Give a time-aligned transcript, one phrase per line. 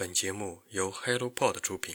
[0.00, 1.94] 本节目由 HelloPod 出品。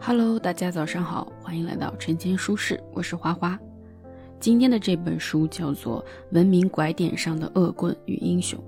[0.00, 3.56] Hello，大家早上好，欢迎来到晨间书适，我是花花。
[4.44, 6.02] 今天的这本书叫做
[6.32, 8.60] 《文明拐点上的恶棍与英雄》，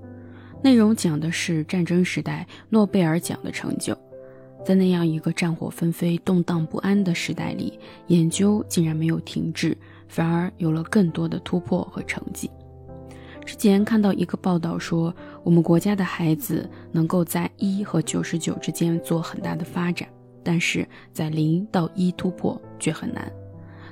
[0.63, 3.95] 内容讲的是战争时代诺贝尔奖的成就。
[4.65, 12.49] 在那样一个战火纷飞、动荡不安的时代里，研究竟然没有停滞，反而有了更多的突破和成绩。
[13.45, 15.13] 之前看到一个报道说，
[15.43, 20.09] 我们国家的孩子能够在一和九十九之间做很大的发展，
[20.43, 23.31] 但是在零到一突破却很难。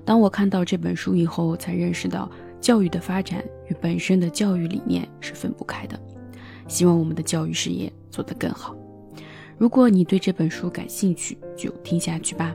[0.06, 2.30] 当我看到这本书以后，才认识到
[2.62, 6.00] 教育的发展与本身的教育理念是分不开的。
[6.68, 8.76] 希望我们的教育事业做得更好。
[9.58, 12.54] 如果你对这本书感兴趣，就听下去吧。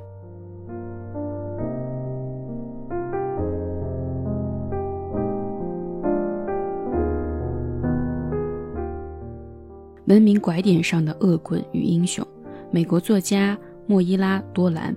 [10.06, 12.26] 文明拐点上的恶棍与英雄，
[12.70, 14.94] 美国作家莫伊拉多兰，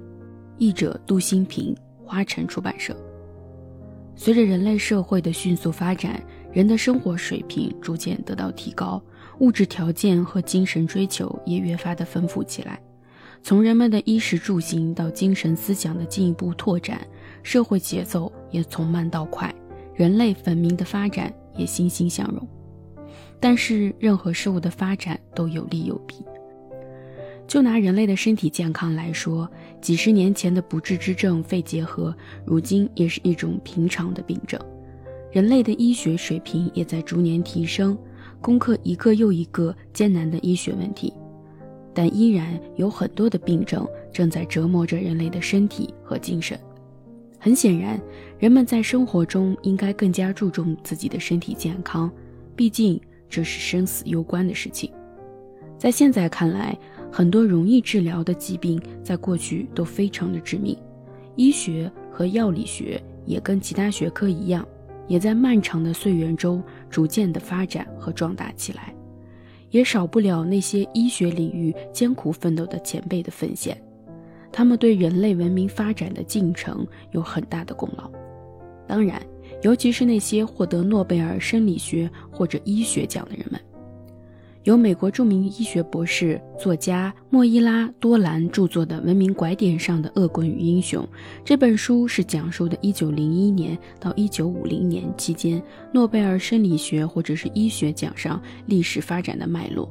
[0.57, 1.75] 译者杜新平。
[2.13, 2.95] 花城出版社。
[4.15, 9.01] 随着人类社会的迅速发展，人的生活水平逐渐得到提高，
[9.39, 12.79] 物质条件和精神追求也越发的丰富起来。
[13.41, 17.01] 从人们的衣食住行到精神思想的进一步拓展，
[17.41, 19.51] 社会节奏也从慢到快，
[19.95, 22.47] 人类文明的发展也欣欣向荣。
[23.39, 26.23] 但是，任何事物的发展都有利有弊。
[27.47, 29.49] 就拿人类的身体健康来说，
[29.81, 34.59] 几十年前的不治之症肺结核，如今也是一种平常的病症。
[35.31, 37.97] 人类的医学水平也在逐年提升，
[38.39, 41.13] 攻克一个又一个艰难的医学问题，
[41.93, 46.59] 但依然有很多的病症正在折磨着人类的身体和精神。
[47.39, 47.99] 很显然，
[48.39, 52.09] 人们在生活中应该更加注重自己的身体健康，
[52.55, 54.89] 毕竟这是生死攸关的事情。
[55.77, 56.77] 在现在看来，
[57.15, 60.75] 很多容易治疗的疾病，在过去都非常的致命。
[61.35, 64.67] 医学和药理学也跟其他学科一样，
[65.07, 68.91] 也在漫长的岁月中逐渐的发展和壮大起来，
[69.69, 73.79] 也少不了那些医学领域艰苦奋斗的前辈的奉献，
[74.51, 78.09] 他们对人类文明发展的进程有很大的功劳。
[78.87, 79.21] 当然，
[79.61, 83.61] 尤其是那些获得诺贝尔生理学或者医学奖的人们。
[84.63, 91.03] 由美国著名医学博士、作家莫伊拉·多兰著作的《文明拐点上的恶棍与英雄》
[91.43, 95.61] 这本书，是讲述的1901年到1950年期间
[95.93, 99.89] 诺贝尔生理学或者是医学奖上历史发展的脉络，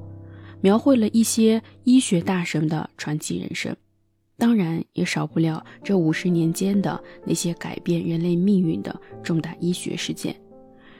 [0.63, 3.77] 描绘了一些医学大神的传奇人生，
[4.39, 10.35] 当然也少不了这五十年间的那些改变人类命运的重大医学事件。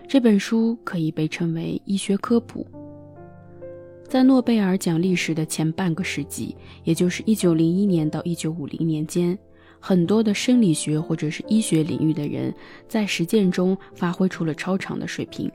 [0.07, 2.67] 这本书可以被称为医学科普。
[4.13, 9.39] 在诺贝尔奖历史的前半个世纪，也就是一九零一年到一九五零年间，
[9.81, 12.55] 很多的生理学或者是医学领域的人
[12.87, 15.51] 在实践中发挥出了超常的水平。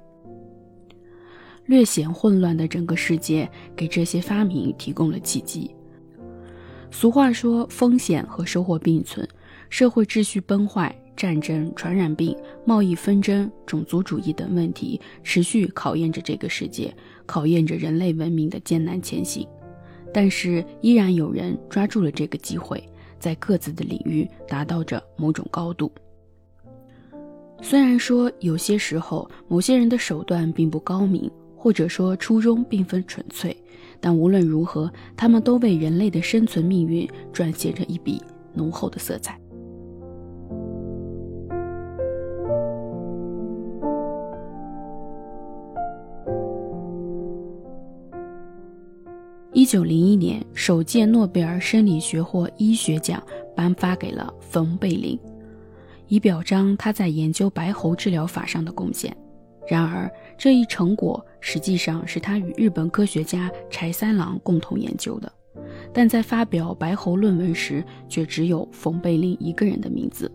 [1.67, 5.69] 略显混乱的整个世界给这些发明提供了契机。
[6.89, 9.29] 俗话说：“风险和收获并存，
[9.69, 12.33] 社会秩序崩坏。”战争、传染病、
[12.63, 16.93] 贸易纷争、种族主义等问题持续考验着这个世界，
[17.25, 19.45] 考验着人类文明的艰难前行。
[20.13, 22.81] 但是，依然有人抓住了这个机会，
[23.19, 25.91] 在各自的领域达到着某种高度。
[27.61, 33.55] 虽然说有些时候某些人的手段并不高明，或者说初衷并非纯粹，
[33.99, 38.21] 但无论如何，他们都为人类的生存命运撰写着一笔
[38.53, 39.39] 浓厚的色彩。
[49.67, 53.21] 九零一年，首届诺贝尔生理学或医学奖
[53.53, 55.19] 颁发给了冯贝林，
[56.07, 59.13] 以表彰他在研究白喉治疗法上的贡献。
[59.67, 65.29] 然而，这一成果实际上是他与日本科学家柴三郎共同研究的，
[65.93, 70.31] 但在发表白喉论文时，却只有冯贝林一个人的名字。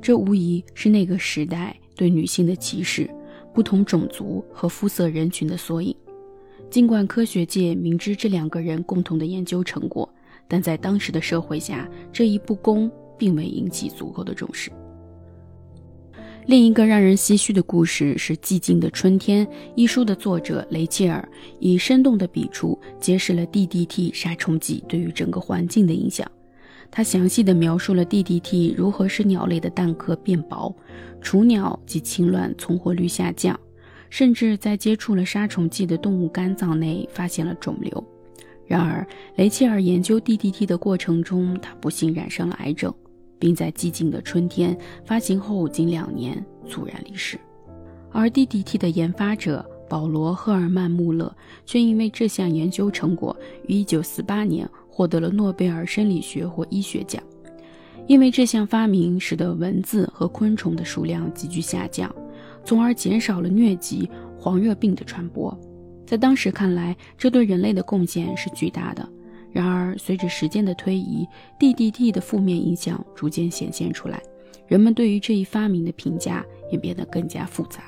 [0.00, 3.06] 这无疑是那个时代对女性的歧视、
[3.52, 5.94] 不同种族和肤色人群的缩影。
[6.70, 10.08] 尽管科学界明知这两个人共同的研究成果，
[10.46, 14.70] 但在当时的社会下，这一不公并未引起足够的重视。
[16.46, 21.26] 另一个让人唏嘘的故事是《寂静的春天》一书的作者雷切尔
[21.58, 26.30] 以生动的笔触揭示了 DDT 杀虫剂对于整个环境的影响。
[26.90, 30.74] 他详细的描述了 DDT 如何使鸟类的蛋壳变薄，
[31.20, 33.58] 雏鸟及禽卵存活率下降，
[34.10, 38.04] 甚至在接触了杀虫剂的动物肝脏内发现了肿瘤。
[38.66, 39.06] 然而，
[39.36, 42.92] 雷切尔研究 DDT 的过程中，他不幸染上了癌症。
[43.40, 47.38] 并在寂静的春天发行后仅两年猝然离世，
[48.10, 51.32] 而 DDT 的研发者保罗·赫尔曼·穆勒
[51.64, 53.36] 却因为这项研究成果
[53.68, 57.22] 于1948年获得了诺贝尔生理学或医学奖。
[58.08, 62.12] 因为这项发明使得蚊子和昆虫的数量急剧下降，
[62.68, 64.06] 从而减少了疟疾、
[64.38, 65.58] 黄热病的传播。
[66.06, 69.08] 在当时看来，这对人类的贡献是巨大的。
[69.50, 71.26] 然而，随着时间的推移
[71.58, 74.22] ，DDT 的负面影响逐渐显现出来，
[74.66, 77.84] 人们对于这一发明的评价也变得更加复杂。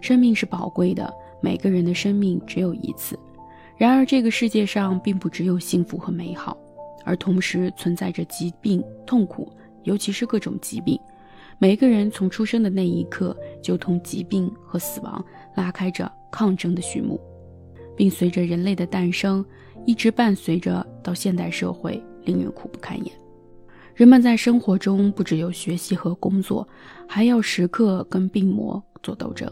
[0.00, 3.18] 生命是宝贵的，每个人的生命只有一次。
[3.76, 6.56] 然而，这个世界上并不只有幸福和美好，
[7.04, 9.52] 而同时存在着疾病、痛苦，
[9.82, 10.96] 尤其是各种疾病。
[11.58, 15.24] 每个人从出生的那一刻，就同疾病和死亡
[15.54, 17.20] 拉开着抗争的序幕，
[17.96, 19.44] 并随着人类的诞生。
[19.86, 23.14] 一直伴随着到现代社会，令人苦不堪言。
[23.94, 26.66] 人们在生活中不只有学习和工作，
[27.06, 29.48] 还要时刻跟病魔做斗争。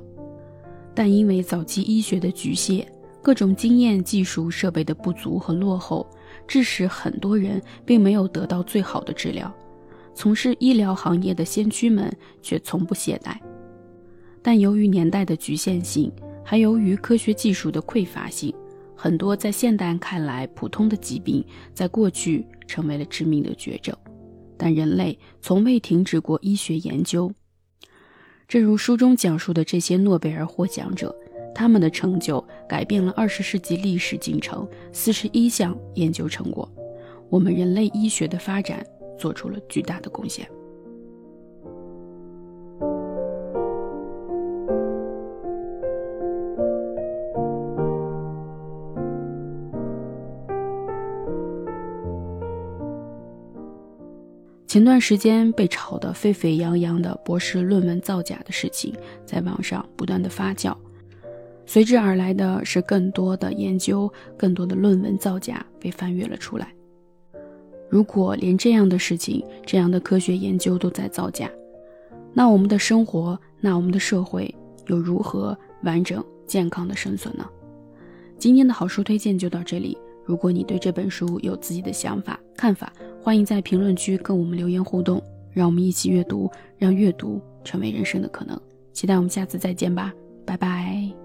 [0.93, 2.87] 但因为早期医学的局限、
[3.23, 6.05] 各种经验、技术、设备的不足和落后，
[6.49, 9.51] 致使很多人并没有得到最好的治疗。
[10.15, 13.37] 从事医疗行业的先驱们却从不懈怠。
[14.41, 16.13] 但由于年代的局限性，
[16.45, 18.55] 还由于科学技术的匮乏性。
[18.97, 21.45] 很多在现代看来普通的疾病，
[21.75, 23.95] 在过去成为了致命的绝症，
[24.57, 27.31] 但人类从未停止过医学研究。
[28.47, 31.15] 正如书中讲述的这些诺贝尔获奖者，
[31.55, 36.71] 他们的成就改变了二十世纪历史进程，四十一项研究成果，
[37.29, 38.87] 我们人类医学的发展
[39.19, 40.49] 做出了巨大的贡献。
[54.67, 58.93] 前段时间被炒得沸沸扬扬的博士论文造假的事情，
[59.25, 60.77] 在网上不断的发酵，
[61.65, 66.75] 随之而来的是更多的研究，更多的论文造假被翻阅了出来。
[67.89, 71.51] 如果连这样的事情，这样的科学研究都在造假，
[72.33, 74.53] 那我们的生活，那我们的社会
[74.87, 77.47] 又如何完整健康的生存呢？
[78.37, 79.97] 今天的好书推荐就到这里。
[80.25, 82.93] 如果你对这本书有自己的想法、看法，
[83.23, 85.23] 欢迎在评论区跟我们留言互动，
[85.53, 88.59] 让我们一起阅读，让阅读成为人生的可能。
[88.93, 90.13] 期待我们下次再见吧，
[90.47, 91.24] 拜拜。